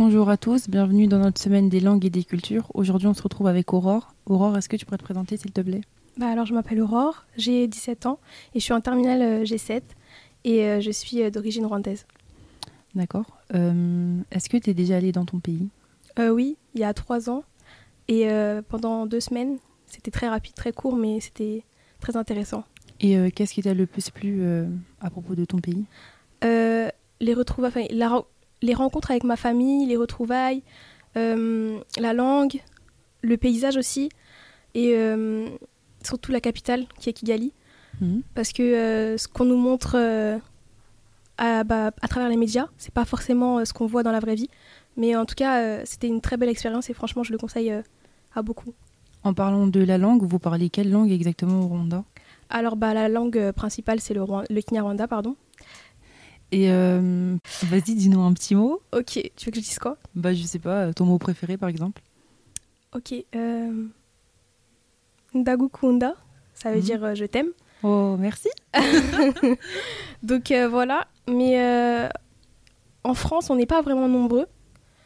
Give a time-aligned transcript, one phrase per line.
[0.00, 2.70] Bonjour à tous, bienvenue dans notre semaine des langues et des cultures.
[2.72, 4.14] Aujourd'hui, on se retrouve avec Aurore.
[4.24, 5.82] Aurore, est-ce que tu pourrais te présenter, s'il te plaît?
[6.16, 8.18] Bah alors, je m'appelle Aurore, j'ai 17 ans
[8.54, 9.82] et je suis en terminale euh, G7
[10.44, 12.06] et euh, je suis euh, d'origine rwandaise.
[12.94, 13.26] D'accord.
[13.50, 15.68] est-ce que tu es déjà allée dans ton pays?
[16.18, 17.44] Oui, il y a trois ans
[18.08, 18.26] et
[18.70, 19.58] pendant deux semaines.
[19.86, 21.62] C'était très rapide, très court, mais c'était
[22.00, 22.64] très intéressant.
[23.00, 24.42] Et qu'est-ce qui t'a le plus plu
[25.02, 25.84] à propos de ton pays?
[26.42, 27.88] Les retrouvailles,
[28.62, 30.62] les rencontres avec ma famille, les retrouvailles,
[31.14, 32.60] la langue,
[33.22, 34.08] le paysage aussi.
[34.74, 34.94] Et
[36.02, 37.52] surtout la capitale qui est Kigali.
[38.00, 38.22] Mhm.
[38.34, 40.38] Parce que euh, ce qu'on nous montre euh,
[41.38, 44.20] à, bah, à, travers les médias, c'est pas forcément euh, ce qu'on voit dans la
[44.20, 44.48] vraie vie.
[44.96, 47.72] Mais en tout cas, c'était une très belle expérience et franchement, je le conseille
[48.34, 48.74] à beaucoup.
[49.22, 52.04] En parlant de la langue, vous parlez quelle langue exactement au Rwanda?
[52.50, 55.36] Alors, bah, la langue principale, c'est le, le Kinyarwanda, pardon.
[56.52, 58.80] Et vas-y, dis-nous un petit mot.
[58.92, 59.96] Ok, tu veux que je dise quoi?
[60.14, 62.02] Bah, je sais pas, ton mot préféré par exemple.
[62.92, 63.14] Ok,
[65.34, 66.14] Ndagukunda,
[66.54, 66.82] ça veut mhm.
[66.82, 67.50] dire euh, je t'aime.
[67.82, 68.48] Oh, merci.
[70.22, 72.08] Donc euh, voilà, mais euh,
[73.04, 74.46] en France, on n'est pas vraiment nombreux.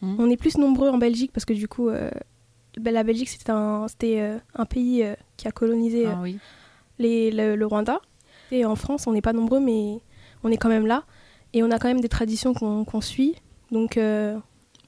[0.00, 0.16] Mhm.
[0.18, 1.90] On est plus nombreux en Belgique parce que du coup,
[2.80, 3.86] ben, la Belgique, c'était un,
[4.54, 5.04] un pays
[5.36, 6.22] qui a colonisé ah
[6.98, 8.00] les, le, Rwanda.
[8.50, 10.00] Et en France, on n'est pas nombreux, mais
[10.42, 11.04] on est quand même là.
[11.54, 13.34] Et on a quand même des traditions qu'on suit.
[13.70, 13.98] Donc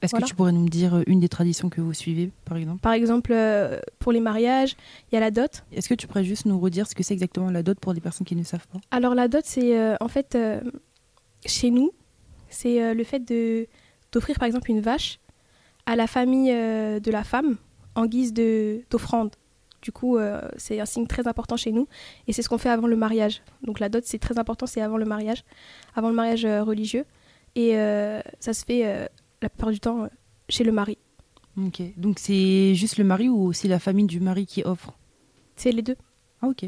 [0.05, 2.81] est-ce que tu pourrais nous dire euh, une des traditions que vous suivez, par exemple?
[2.81, 4.75] Par exemple, euh, pour les mariages,
[5.11, 5.63] il y a la dot.
[5.71, 8.01] Est-ce que tu pourrais juste nous redire ce que c'est exactement la dot pour les
[8.01, 8.79] personnes qui ne savent pas?
[8.91, 10.37] Alors la dot, c'est euh, en fait,
[11.45, 11.91] chez nous,
[12.49, 13.67] c'est le fait de
[14.11, 15.19] d'offrir par exemple une vache
[15.85, 17.57] à la famille de la femme
[17.95, 19.31] en guise d'offrande.
[19.85, 20.17] Du coup,
[20.57, 21.87] c'est un signe très important chez nous
[22.27, 23.43] et c'est ce qu'on fait avant le mariage.
[23.61, 25.43] Donc la dot, c'est très important, c'est avant le mariage,
[25.93, 27.05] avant le mariage religieux.
[27.55, 27.75] Et
[28.39, 29.09] ça se fait
[29.41, 30.07] la plupart du temps euh,
[30.49, 30.97] chez le mari.
[31.57, 34.97] Ok, donc c'est juste le mari ou aussi la famille du mari qui offre?
[35.55, 35.95] C'est les deux.
[36.41, 36.65] Ah ok.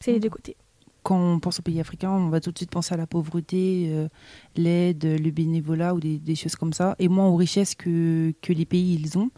[0.00, 0.56] C'est les deux côtés.
[1.02, 3.88] Quand on pense aux pays africains, on va tout de suite penser à la pauvreté,
[3.90, 4.08] euh,
[4.56, 8.64] l'aide, le bénévolat ou des, choses comme ça, et moins aux richesses que, que les
[8.64, 9.30] pays ils ont.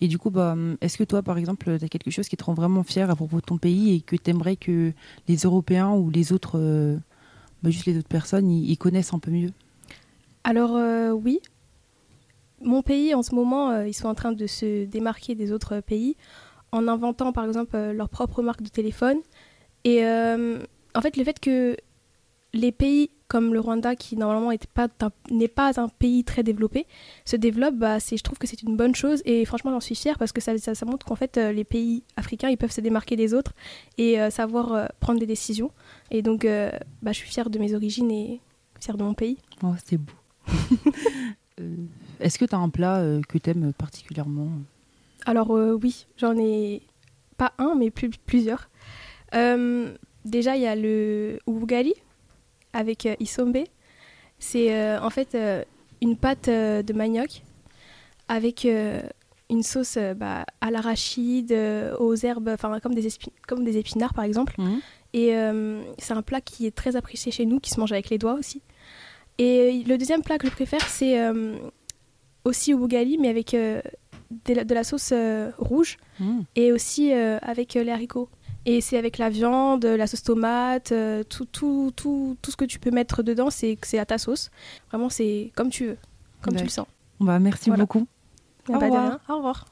[0.00, 2.44] Et du coup, bah, est-ce que toi, par exemple, tu as quelque chose qui te
[2.44, 4.92] rend vraiment fier à propos de ton pays et que tu aimerais que
[5.28, 6.96] les Européens ou les autres, euh,
[7.62, 9.50] bah, juste les autres personnes, ils connaissent un peu mieux?
[10.44, 10.78] Alors
[11.14, 11.40] oui,
[12.64, 15.80] mon pays, en ce moment, euh, ils sont en train de se démarquer des autres
[15.80, 16.16] pays
[16.72, 19.18] en inventant, par exemple, euh, leur propre marque de téléphone.
[19.84, 20.58] Et euh,
[20.94, 21.76] en fait, le fait que
[22.54, 26.86] les pays comme le Rwanda, qui normalement n'est pas, pas, un pays très développé,
[27.24, 29.22] se développent, bah, je trouve que c'est une bonne chose.
[29.24, 32.48] Et franchement, j'en suis fière parce que ça, ça, montre qu'en fait, les pays africains,
[32.48, 33.52] ils peuvent se démarquer des autres
[33.98, 35.72] et savoir prendre des décisions.
[36.10, 36.46] Et donc,
[37.02, 38.40] bah, je suis fière de mes origines et
[38.78, 39.38] fière de mon pays.
[39.62, 40.12] Oh, c'est beau.
[42.20, 44.48] Est-ce que tu as un plat euh, que tu aimes particulièrement?
[45.26, 46.82] Alors euh, oui, j'en ai
[47.36, 48.68] pas un, mais plusieurs.
[49.34, 49.94] Euh,
[50.24, 51.94] déjà, il y a le ugali
[52.74, 53.64] avec isombe.
[54.38, 55.36] C'est en fait
[56.02, 57.42] une pâte de manioc
[58.28, 58.66] avec
[59.50, 61.56] une sauce bah, à l'arachide,
[61.98, 63.08] aux herbes, enfin comme des,
[63.46, 64.54] comme des épinards par exemple.
[64.58, 64.78] Mmh.
[65.14, 65.34] Et
[65.98, 68.34] c'est un plat qui est très apprécié chez nous, qui se mange avec les doigts
[68.34, 68.60] aussi.
[69.38, 71.16] Et le deuxième plat que je préfère, c'est
[72.44, 73.80] aussi au Bougali, mais avec euh,
[74.46, 76.40] de, la, sauce euh, rouge hmm.
[76.56, 78.28] et aussi euh, avec les haricots.
[78.66, 80.92] Et c'est avec la viande, la sauce tomate,
[81.28, 84.50] tout, tout, tout, tout ce que tu peux mettre dedans, c'est à ta sauce.
[84.90, 85.98] Vraiment, c'est comme tu veux,
[86.40, 86.86] comme tu le sens.
[87.20, 88.06] Bah, merci beaucoup.
[88.68, 89.18] Au revoir.
[89.28, 89.66] Au revoir.